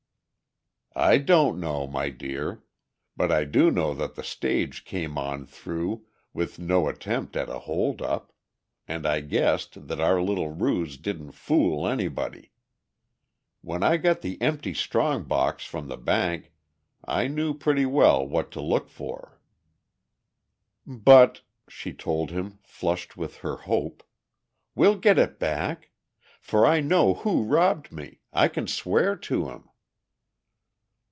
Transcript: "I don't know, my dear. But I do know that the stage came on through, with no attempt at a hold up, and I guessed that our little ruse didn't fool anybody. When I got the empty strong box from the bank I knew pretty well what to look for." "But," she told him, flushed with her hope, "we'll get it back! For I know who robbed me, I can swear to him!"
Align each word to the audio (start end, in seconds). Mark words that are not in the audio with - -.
"I 0.93 1.19
don't 1.19 1.57
know, 1.57 1.87
my 1.87 2.09
dear. 2.09 2.63
But 3.15 3.31
I 3.31 3.45
do 3.45 3.71
know 3.71 3.93
that 3.93 4.15
the 4.15 4.25
stage 4.25 4.83
came 4.83 5.17
on 5.17 5.45
through, 5.45 6.05
with 6.33 6.59
no 6.59 6.89
attempt 6.89 7.37
at 7.37 7.47
a 7.47 7.59
hold 7.59 8.01
up, 8.01 8.33
and 8.89 9.07
I 9.07 9.21
guessed 9.21 9.87
that 9.87 10.01
our 10.01 10.21
little 10.21 10.49
ruse 10.49 10.97
didn't 10.97 11.31
fool 11.31 11.87
anybody. 11.87 12.51
When 13.61 13.83
I 13.83 13.95
got 13.95 14.19
the 14.19 14.39
empty 14.41 14.73
strong 14.73 15.23
box 15.23 15.63
from 15.65 15.87
the 15.87 15.95
bank 15.97 16.51
I 17.05 17.27
knew 17.27 17.53
pretty 17.53 17.85
well 17.85 18.27
what 18.27 18.51
to 18.51 18.61
look 18.61 18.89
for." 18.89 19.39
"But," 20.85 21.39
she 21.69 21.93
told 21.93 22.31
him, 22.31 22.59
flushed 22.63 23.15
with 23.15 23.37
her 23.37 23.55
hope, 23.55 24.03
"we'll 24.75 24.97
get 24.97 25.17
it 25.17 25.39
back! 25.39 25.91
For 26.41 26.65
I 26.65 26.81
know 26.81 27.13
who 27.13 27.43
robbed 27.45 27.93
me, 27.93 28.19
I 28.33 28.49
can 28.49 28.67
swear 28.67 29.15
to 29.15 29.47
him!" 29.47 29.69